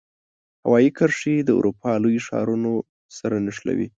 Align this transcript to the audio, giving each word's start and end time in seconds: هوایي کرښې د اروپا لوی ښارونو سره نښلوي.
هوایي 0.65 0.89
کرښې 0.97 1.35
د 1.43 1.49
اروپا 1.59 1.91
لوی 2.03 2.17
ښارونو 2.27 2.73
سره 3.17 3.35
نښلوي. 3.45 3.87